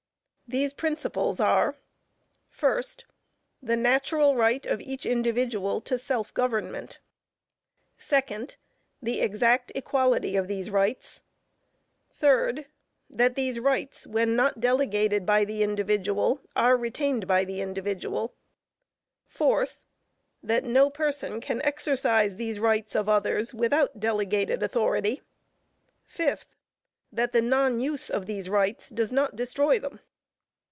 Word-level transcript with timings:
These 0.47 0.73
principles 0.73 1.39
are: 1.39 1.77
First. 2.49 3.05
The 3.63 3.77
natural 3.77 4.35
right 4.35 4.65
of 4.65 4.81
each 4.81 5.05
individual 5.05 5.79
to 5.79 5.97
self 5.97 6.33
government. 6.33 6.99
Second. 7.97 8.57
The 9.01 9.21
exact 9.21 9.71
equality 9.75 10.35
of 10.35 10.49
these 10.49 10.69
rights. 10.69 11.21
Third. 12.11 12.65
That 13.09 13.35
these 13.35 13.61
rights 13.61 14.05
when 14.05 14.35
not 14.35 14.59
delegated 14.59 15.25
by 15.25 15.45
the 15.45 15.63
individual, 15.63 16.41
are 16.53 16.75
retained 16.75 17.27
by 17.27 17.45
the 17.45 17.61
individual. 17.61 18.33
Fourth. 19.25 19.79
That 20.43 20.65
no 20.65 20.89
person 20.89 21.39
can 21.39 21.61
exercise 21.61 22.35
these 22.35 22.59
rights 22.59 22.93
of 22.93 23.07
others 23.07 23.53
without 23.53 24.01
delegated 24.01 24.61
authority. 24.63 25.21
Fifth. 26.03 26.57
That 27.09 27.31
the 27.31 27.41
non 27.41 27.79
use 27.79 28.09
of 28.09 28.25
these 28.25 28.49
rights 28.49 28.89
does 28.89 29.13
not 29.13 29.37
destroy 29.37 29.79
them. 29.79 30.01